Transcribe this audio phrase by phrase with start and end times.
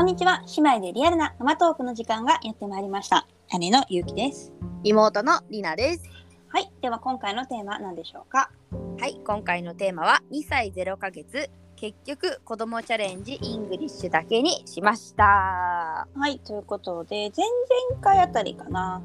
[0.00, 0.42] こんにちは。
[0.56, 3.28] 姉妹でリアルなママトークの時間がやってまいりました。
[3.58, 4.50] 姉のゆうきです。
[4.82, 6.08] 妹のりなです。
[6.48, 6.72] はい。
[6.80, 8.50] では今回のテーマ何でしょうか？
[8.98, 11.50] はい、今回のテーマは2歳0ヶ月。
[11.76, 16.08] 結局こどもちゃれんじ English だけにしました。
[16.14, 16.38] はい。
[16.38, 19.02] ということで、前々回あたりかな。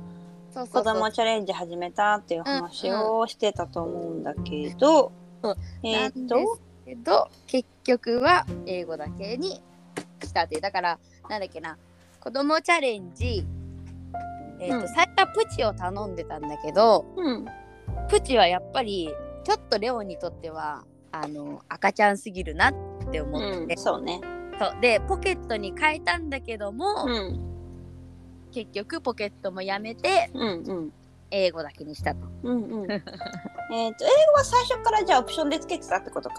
[0.53, 5.11] そうこどもちゃれんじ始めたっていう話をしてたと思うんだけど、
[5.43, 9.61] うんえーっなんと、けど結局は英語だけに
[10.35, 10.99] したっていうだから
[11.29, 11.77] なんだっけな
[12.19, 13.45] 子供チャレンジ
[14.59, 17.45] えっ、と、うん最初はプチを頼んでたんだけどうん。
[18.09, 19.09] プチはやっぱり
[19.43, 22.73] ちょっとレオンにとってはあの赤ちゃんすぎるなっ
[23.11, 24.19] て思って、うん、そうね。
[24.59, 27.39] そうでポケットに変えたんだけども、うん。
[28.51, 30.93] 結局ポケットもやめてうんうん。
[31.31, 32.27] 英語だけにしたと。
[32.43, 32.91] うんうん。
[32.91, 36.35] えーっと、英語は最初からじゃあオプションでつけてたってことか。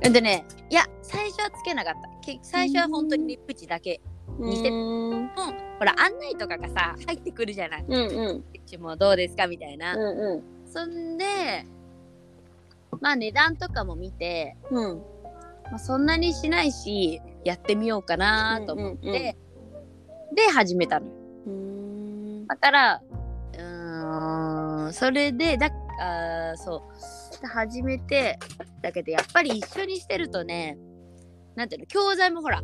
[0.00, 4.00] でねいや最初はつけなかったけ最初は本当にプチだけ
[4.38, 5.28] う似てーん。
[5.78, 7.84] ほら案内とかがさ入ってくるじゃない。
[7.86, 8.36] うんうん。
[8.38, 9.94] うちもどうですかみたいな。
[9.94, 10.42] うんうん。
[10.70, 11.24] そんで
[13.00, 14.98] まあ値段とかも見て、うん。
[15.70, 19.36] まあ、そんなにしないしやってみようかなと思って、うんうんうん
[20.34, 21.06] で始めたの。
[21.46, 22.46] うーん。
[22.46, 23.02] だから
[23.54, 26.82] うーんそれでだあーそ
[27.38, 28.38] うで始めて
[28.82, 30.76] だけどやっぱり一緒にしてるとね
[31.58, 32.62] なんていうの教材もほら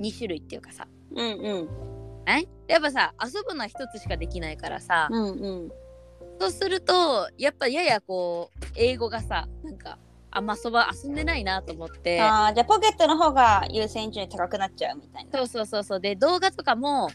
[0.00, 0.86] 2種類っていうかさ。
[1.14, 1.68] うんうん。
[2.26, 2.46] え？
[2.68, 5.72] やっぱさ遊ぶのは一つしかできないからさ、うんうん。
[6.38, 9.98] そうするとやっぱややこう英語がさなんか
[10.30, 12.20] あんまそば遊んでないなと思って。
[12.20, 15.38] ああ、じゃあポケットの方が優先順位高くなっちゃうみたいな。
[15.38, 16.00] そうそうそうそう。
[16.00, 17.08] で動画とかも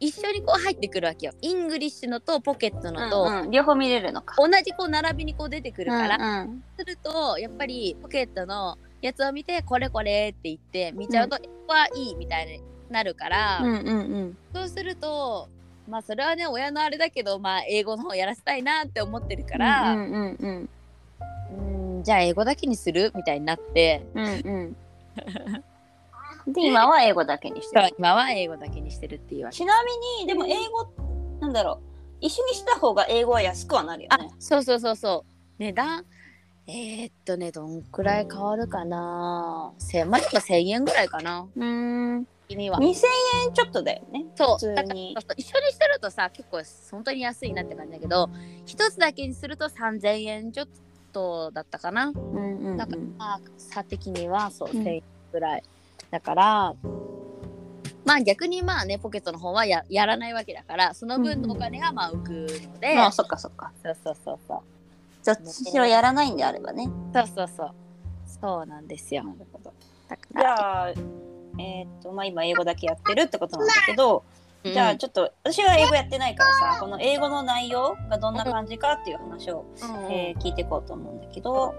[0.00, 1.32] 一緒にこう入ってくるわけよ。
[1.40, 4.36] English のとポケットのと、うんうん、両方見れるのか。
[4.38, 6.64] 同じこう並びにこう出てくるから、うんうん。
[6.78, 14.38] するとやっぱりポケットのやつを見てこれこれって言って見ちゃうと、ここはいいみたいになるから、うんうんうん。
[14.54, 15.48] そうすると
[15.88, 20.68] まあそれはね親のあれだけどまあ英語の方やらせたいなって思ってるから、うんうんうん
[21.98, 23.12] うんじゃあ英語だけにする？
[23.14, 24.76] みたいになってうんうん。
[26.52, 27.94] で、今は英語だけにしてる。
[27.98, 29.90] 今は英語だけにしてるっていうわけちなみ
[30.22, 30.86] に、でも英語、
[31.40, 31.94] なんだろう。
[32.20, 34.30] 一緒にした方が英語は安くはなるよあね。
[34.38, 36.04] そうそうそうそう値段
[36.66, 39.72] えー、っとねどんくらい変わるかな？
[39.78, 41.46] 千まあでも1000円ぐらいかな。
[41.54, 42.26] うーん。
[42.48, 42.78] 君は。
[42.78, 42.94] 2000円
[43.54, 44.24] ちょっとだよね。
[44.34, 44.54] そう。
[44.54, 45.14] 普通に。
[45.14, 48.30] だから一緒にしてるとさ結構本当に安いなって感じだけど
[48.64, 50.68] 一つだけにすると3000円ちょっ
[51.12, 52.76] とだったかな、うんうんうん。
[52.76, 55.02] だからまあ差的にはそううん1000円
[55.32, 55.62] ぐらい、
[56.10, 56.74] だから。
[58.06, 62.30] まあ逆にまあねポケットの方はややらないわけだからその分のお金がまあ浮く
[62.68, 63.72] ので、まあ、そっかそっか。
[63.82, 64.60] そうそうそうそう
[65.24, 66.88] どっちにしろやらないんであればね。
[67.14, 67.70] そうそうそう。
[68.26, 69.24] そうなんですよ。
[69.24, 69.72] なるほど。
[70.36, 74.24] じゃあ、えーっと、まあ今英語だけやってるってことなんだけど、
[74.64, 80.04] じゃあちょっと、私は英語やってないからさ、この英語の内容がどんな感じかっていう話を、うん。
[80.06, 81.74] うんえー聞いていこうと思うんだけど、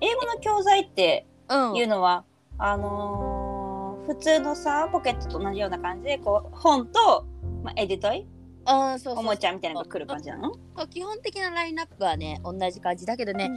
[0.00, 2.24] 英語の教材ってうんいうのは、
[2.58, 3.60] あのー
[4.06, 7.24] 普通のさ、ポケットと同じような感じで、こう、本と、
[7.62, 8.26] まあ、エデュトイ
[8.70, 10.52] あーそうおもちゃみたいなのが来る感じなの？
[10.88, 13.50] 基本的なラインナップはね同じ感じだけどね、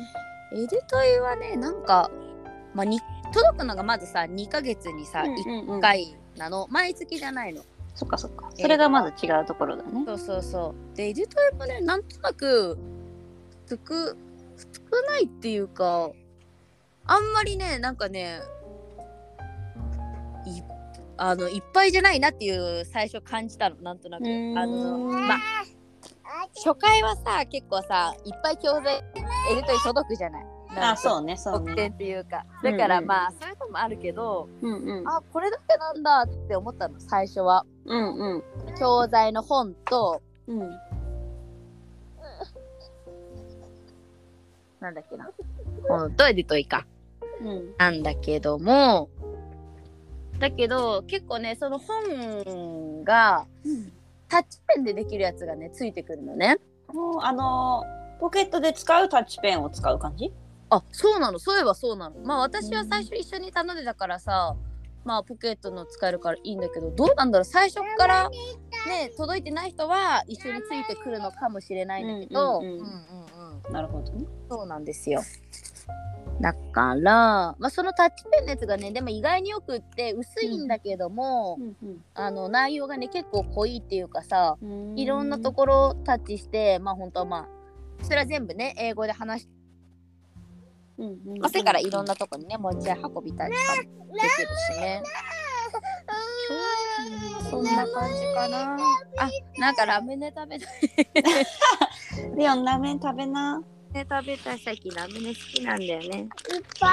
[0.53, 2.09] エデュトイはねなんか、
[2.73, 2.99] まあ、に
[3.33, 5.81] 届くのがまずさ2ヶ月にさ、うん1うんうん。
[5.81, 6.67] 回なの。
[6.69, 7.61] 毎月じゃないの。
[7.95, 8.49] そっかそっか。
[8.55, 10.03] それがまず違うところだね。
[10.05, 10.97] そうそうそう。
[10.97, 12.77] でエデュトイもねなんとなく
[13.69, 16.09] 少少ないっていうか
[17.05, 18.39] あんまりねなんかね
[20.45, 20.61] い
[21.17, 24.25] あのいっぱいじゃないなっていう最初感じたのなんとなくあ
[24.65, 25.39] のまあ
[26.55, 28.97] 初回はさ結構さいっぱい教材
[29.51, 31.95] エデトイ届くじゃないあ、そうね、そう特典ね。
[31.95, 35.07] っていうかだからうんうんまあそういうのもあるけど、うんうん。
[35.07, 38.43] あこれだけなんだって思ったの最初はうんうん。
[38.79, 40.69] 教材の本とうん。
[44.79, 45.29] なんだっけな
[45.87, 46.85] 本とエディトイか
[47.41, 47.75] うん。
[47.77, 49.09] なんだけども
[50.43, 53.45] だけど結構ねその本が
[54.27, 56.57] タッチペンでできるやつがねついてくるのね。
[56.93, 60.33] もうあのーポケットで使うタッチペンを使う感じ？
[60.69, 61.39] あそうなの。
[61.39, 62.19] そういえばそうなの。
[62.25, 64.55] まあ私は最初一緒に頼んでたからさ
[65.05, 67.45] まあポケットの使えるからいいんだけどどうなんだろう。
[67.45, 72.61] 最初からね届いてない人は一緒についてくるのかもしれないんだけど、
[73.71, 74.25] なるほどね。
[74.49, 75.21] そうなんですよ
[76.41, 81.59] だから、まあ、そのタッチペンのやつがねでも意外によくって薄いんだけども、
[82.15, 84.99] あの内容がね結構濃いっていうかさうん。
[84.99, 87.37] いろんなところをタッチしてまあ本当はま
[88.01, 89.47] あそれは全部ね英語で話し
[90.97, 91.39] うんうん。
[91.39, 95.03] まあせからいろんなとこにね持ち運びたりとかできるしね。
[97.49, 98.77] そんな感じかな。
[99.17, 100.69] あなんかラムネ食べたい。
[102.35, 103.61] レオンラーメン食べな。
[103.93, 106.27] ね食べたい最近ラムネ好きなんだよね。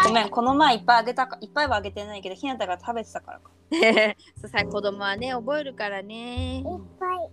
[0.04, 3.50] ごめん、この前いっぱいあげたか、いっぱいはあげてないけど、ひなたが食べてたからか。
[4.40, 6.62] そうさ子供はね覚えるからね。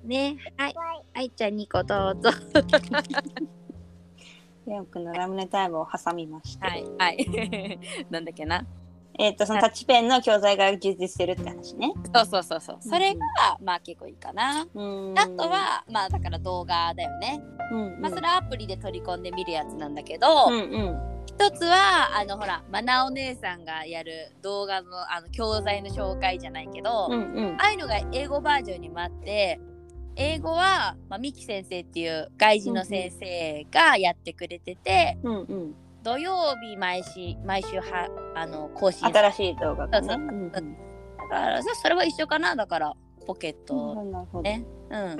[0.04, 0.76] ねはい。
[1.14, 1.32] はい。
[1.36, 2.30] じゃあ2個どうぞ。
[4.68, 6.68] レオンくんのラムネタイムを挟みました。
[6.68, 7.26] はいはい。
[8.10, 8.66] なんだっけな
[9.20, 11.92] えっ、と、そのタッチペンの教材が充実してるって話ね。
[12.14, 13.20] そうそうそうそうそれが
[13.64, 17.42] まあ結構いいかなうーんあと、はまあだから動画だよね、
[17.72, 21.24] うんうん、まあそれはアプリで取り込んでみるやつなんだけど、うんうん。
[21.26, 27.56] 一つはあのほらマナお姉さんがやる動画のあの教材の紹介じゃないけど、うんうん。
[27.60, 29.60] ああいうのが英語バージョンにもあって
[30.16, 35.76] 英語は、まあ、ミキ先生っていう外人の先生がやってくれてて、うんうん。
[36.08, 40.08] 土曜日毎週毎週はあの更新新しい動画がね。
[40.08, 40.26] そうそう。
[40.26, 40.52] うんうん。
[40.52, 40.60] だ
[41.30, 42.56] からそそれは一緒かな。
[42.56, 42.94] だから
[43.26, 44.42] ポケット、なるほど。
[44.42, 44.64] ね。
[44.90, 45.18] うん。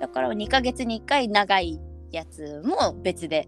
[0.00, 1.78] だから2ヶ月に1回長い
[2.10, 3.46] やつも別で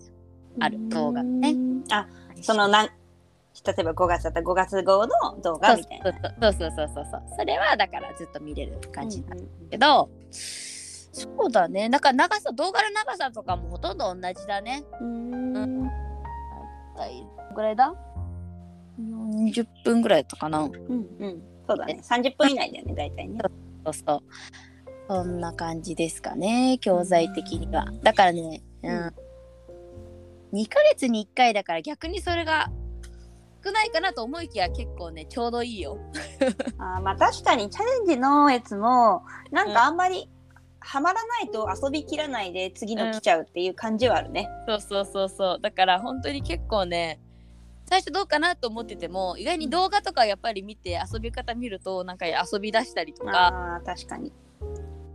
[0.61, 1.55] ある動画ね。
[1.91, 2.07] あ、
[2.43, 2.93] そのなん、例
[3.79, 6.13] えば5月だったら5月号の動画みたいな。
[6.13, 7.23] そうそうそうそうそう。
[7.39, 10.11] それはだからずっと見れる感じなんだうんうんけど、
[11.17, 11.89] そうだね。
[11.89, 14.85] だから長さ動画の長さとかもほとんど同じだね。
[15.01, 15.86] うん。
[16.97, 17.95] はいどんぐらいだ
[18.99, 20.61] ？40分ぐらいだったかな。
[20.61, 21.43] うんうん。
[21.69, 22.01] そうだね。
[22.03, 23.39] 30分以内だよね、大体ね。
[23.85, 24.23] そうそう。
[25.09, 27.87] そんな感じですかね教材的には。
[28.03, 28.91] だからね、うん。
[28.91, 28.95] う
[30.55, 30.59] ん。
[30.59, 32.71] 2ヶ月に1回だから逆にそれが
[33.65, 35.99] 少ないかなと思いきや結構ねちょうどいいよ。
[36.79, 40.31] あーまあ確かにチャレンジのやつも、なんかあんまり、
[40.81, 44.49] ハマらないと遊びきらないで次の来ちゃうっていう感じはあるね。
[44.69, 45.59] そうそうそうそう。
[45.61, 47.21] だから本当に結構ね
[47.87, 54.33] 最初どうかなと思ってても意外に動画とかやっぱり見て遊び方見るとなんか遊び出したりとかああ、確かに。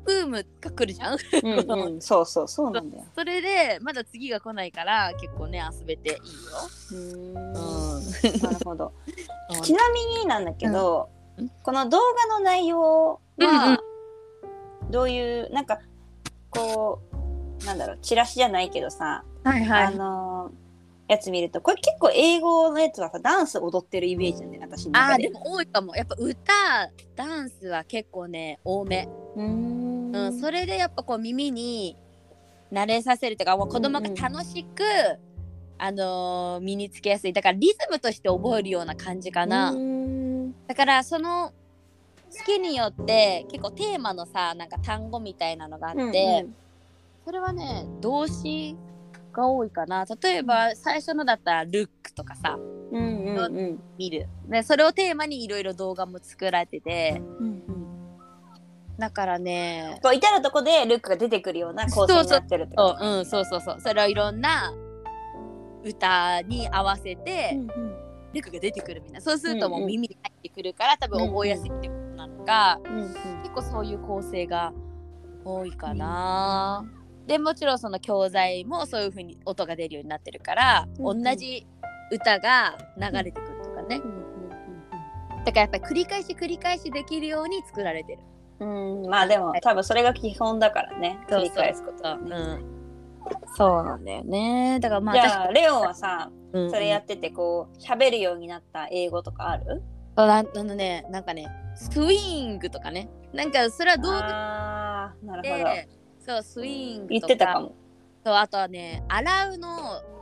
[0.03, 1.17] ブームが来るじゃん。
[1.43, 3.05] うんうん、 そうそう、そうなんだよ。
[3.13, 6.19] それでまだ次が来ないから結構ね遊べていいよ。
[6.91, 7.37] うーん。
[7.37, 8.41] うん。
[8.41, 8.93] なるほど。
[9.61, 11.49] ちなみになんだけど、うん。
[11.63, 13.79] この動画の内容うんうんは
[14.91, 15.79] どういう、なんか
[16.49, 17.01] こ
[17.61, 20.61] うなんだろうチラシじゃないけどさ、はいあのー
[21.07, 25.27] やつ見るとこれ結構英語のやつはさダンス踊ってるイメージなんだよね私のあ中で。
[25.27, 25.93] ーでも多いかも。
[25.93, 26.53] やっぱ歌
[27.17, 30.15] ダンスは結構ね多め、うーん。
[30.15, 31.97] うん、それでやっぱこう耳に
[32.71, 34.83] 慣れさせるというかもう子供が楽しく、
[35.77, 37.33] あのー身につけやすい。
[37.33, 40.55] だからリズムとして覚えるような感じかな、うーん。
[40.65, 41.51] だからその
[42.31, 46.55] 月によって結構テーマのさなんか単語みたいなのがあって、うん
[47.23, 48.75] それはね動詞
[49.31, 50.05] が多いかな。
[50.21, 53.57] 例えば最初のだったら「ルック」とかさうんうんうん。
[53.57, 54.27] うん見る。
[54.47, 57.61] でそれをテーマにいろいろ動画も作られててうん
[58.97, 63.77] だからねこう至るとこでルックが出てくるような構成になってるってこそう,、うん、そうそうそう。
[63.79, 64.73] それをいろんな
[65.83, 67.79] 歌に合わせて、と。
[67.79, 67.95] うん。
[68.33, 69.21] ルックが出てくるみんな。
[69.21, 69.89] そうするともうんうん。
[69.89, 72.00] う耳に入ってくるから多分覚えやすいってこと
[72.43, 73.07] か、うんうん。
[73.07, 74.73] 結構そういう構成が
[75.45, 76.85] 多いかな。
[77.27, 81.23] でもちろんその教材もそういう風に音が出るようになってるから、うんうん。
[81.23, 81.67] 同じ
[82.11, 84.01] 歌が流れてくるとかね、
[85.45, 88.19] だからやっぱり繰り返し繰り返しできるように作られてる。
[88.59, 91.19] うん、まあでも多分それが基本だからね。
[91.27, 92.53] 繰り返すことそう,、がね。
[92.55, 92.63] ん、
[93.55, 94.79] そうなんだよね。
[94.81, 99.81] だからまあじゃあレオンはさ私それやっててこう喋るようになった英語とかある？
[100.15, 103.09] あなあのねなんかねスイングとかね。
[103.33, 105.63] なんかそれは動画あーなるほど。
[105.63, 105.89] で
[106.19, 107.09] そうスイングとか。
[107.09, 107.75] 言ってたかも。
[108.23, 109.69] そうあとはね洗うの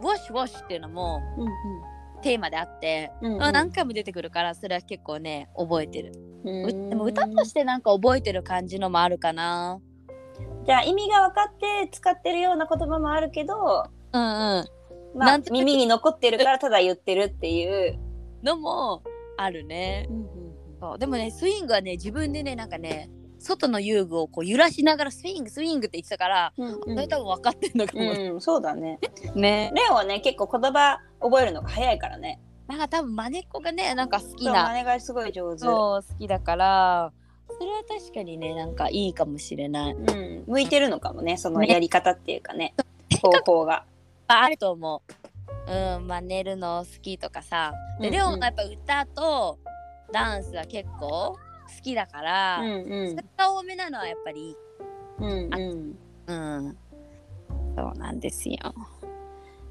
[0.01, 1.50] ウォッシュウォッシュっていうのもうん
[2.22, 3.43] テーマであって、うんうん。
[3.43, 6.13] あ何回も出てくるからそれは結構ね覚えてる、
[6.46, 6.65] うん。
[6.65, 9.79] うでも歌としてなんか覚えてる感じのもあるかな。
[10.65, 14.65] じゃあ意味が分かって使ってるような言葉もあるけど、うんうん。
[15.17, 18.00] まあ耳に残ってるからただ言ってるっていう。
[18.41, 19.03] のも
[19.41, 20.10] あるね。
[20.79, 21.00] そう。
[21.00, 29.00] でもねスイングはね自分でねなんかね外の遊具をこう揺らしながらスイングスイングって言ってたから、うんそれ多分分かってんのかも、うん、そうだね。
[29.36, 29.72] ね。
[29.74, 32.39] レオンはね結構言葉覚えるのが早いからね。
[32.67, 34.65] なんか多分マネっ子がねなんか好きな。
[34.65, 35.60] 真似がすごい上手。
[35.60, 37.12] そう好きだから。
[37.58, 39.93] それは確かにねなんかいいかもしれない。
[39.93, 41.67] うん、向いてるのかもねそのね。
[41.67, 42.74] やり方っていうかね
[43.22, 43.86] 方法が。
[44.27, 45.13] ああると思う
[45.67, 47.73] うんまあ寝るの好きとかさ。
[47.99, 48.19] で、うんうん。
[48.19, 49.59] レオンのやっぱ歌と
[50.11, 51.37] ダンスは結構好
[51.83, 54.55] きだから、うんそれが多めなのはやっぱりいい。
[55.19, 55.95] うんうん。
[56.27, 56.65] うん。
[56.65, 56.77] うん
[57.75, 58.57] そうなんですよ、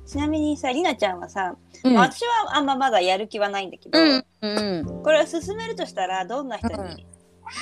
[0.06, 1.94] ちなみにさりなちゃんはさ、うん。
[1.94, 5.02] まあ私はあんままだやる気はないんだけど、うんうん。
[5.02, 7.06] これを進めるとしたらどんな人に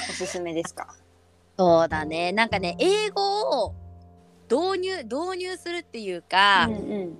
[0.08, 0.86] おすすめですか？
[1.58, 2.32] そうだね。
[2.32, 3.74] なんかね英語を
[4.48, 7.18] 導入導入するっていうか、うんうん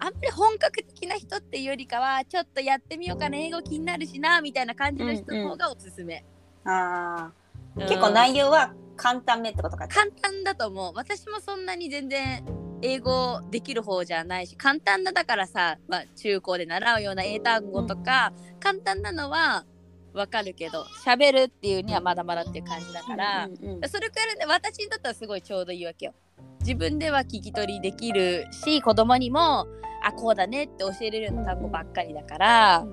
[0.00, 6.24] あんまり本格的な人っていうよりかはちょっとやってみようかな英語気になるしなみたいな感じの人の方がおすすめ、
[6.64, 7.30] あ
[7.76, 7.82] うん。
[7.82, 10.92] ー結構内容は簡単めってことか簡単だと思う。
[10.94, 12.44] 私もそんなに全然
[12.82, 19.64] 英語できる方じゃないし簡単なだからさ、まあ、中高で習うような英単語とか、簡単なのは
[20.12, 26.14] わかるけど喋るっていうにはまだまだっていう感じだから、うんうんうんそれからね私にとってはすごいちょうどいいわけよ。
[26.60, 29.66] 自分では聞き取りできるし子供にも
[30.02, 32.86] あこうだねって教えれるような単語ばっかりだから、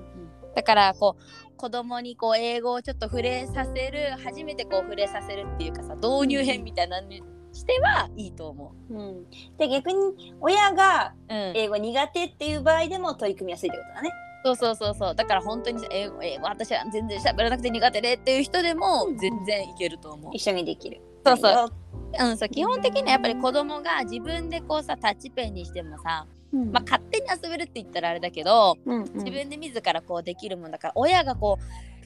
[0.54, 9.24] だからこう子供にこう英語をちょっと触れさせる初めてこう触れさせるっていうかさ導入編みたいなのにしてはいいと思うん
[9.56, 11.34] で逆に親がう。
[11.34, 14.10] うん、英語苦手っていう場合でも取り組みやすいってことだね。
[14.44, 20.32] そうそうそうそうだから本当に英語英語私は全然喋らなくて苦手でっていう人でも全然いけると思う。
[20.32, 21.02] 一緒にできる。
[21.26, 21.72] そうそう。
[22.18, 26.72] うん、そう基本的にはやっぱり子供が自分でこうさタッチペンにしてもさ、うん。
[26.72, 29.12] まあ、勝手に遊べるって言ったらあれだけど、うんうん。
[29.14, 31.58] 自分で自らこうできるもんだから親がこ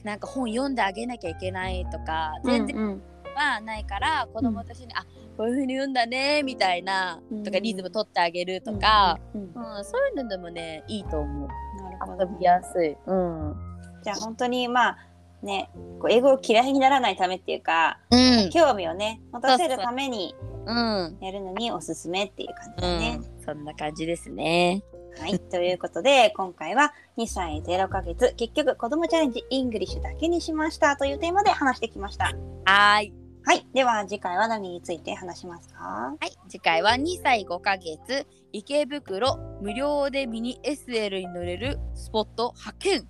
[0.03, 3.01] うなんか本読んであげなきゃいけないとか全然うんうん。
[3.35, 5.03] はないから、子供と一緒に、あ
[5.37, 7.43] こういうふうに読んだねみたいな、うん。
[7.43, 9.85] とかリズム取ってあげるとか、うんうんうん。
[9.85, 11.47] そういうのでもねいいと思う。
[11.81, 12.95] なるほど遊びやすい。
[13.07, 13.55] うん。
[14.03, 14.97] じゃあ本当にまあ
[15.43, 15.69] ね
[15.99, 18.15] こう英語を嫌いにならないためっていうかう
[18.47, 20.35] ん興味をね持たせるために
[20.65, 23.15] うんやるのにおすすめっていう感じうだね。
[23.17, 24.83] ん、そんな感じですね。
[25.19, 32.25] はい、ということで今回は2歳0ヶ月結局こどもちゃれんじ English だけにしましたというテーマで話してきました。
[32.65, 33.13] はーい。
[33.45, 35.83] はい、では次回は何について話しますか？
[35.83, 43.07] はい、次回は2歳5ヶ月池袋無料でミニ SL に乗れるスポット派遣。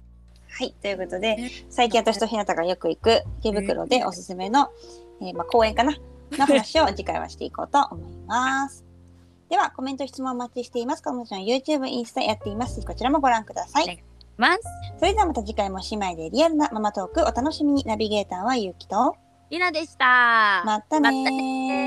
[0.56, 1.38] はい、ということで
[1.70, 4.70] 最近私とひなたがよく行く池袋でおすすめの、
[5.22, 5.94] えーまあ、公園かな？
[6.38, 8.86] の話を 次回はしていこうと思います。
[9.50, 11.04] ではコメント質問お待ちしています。
[11.04, 12.82] このちゃん YouTube、インスタやっています。
[12.86, 14.04] こちらもご覧ください。
[14.98, 19.16] それではまた次回も姉妹でリアルなママトークお楽しみにナビゲーターはゆうきと
[19.52, 20.64] りなでした。
[20.66, 21.83] またね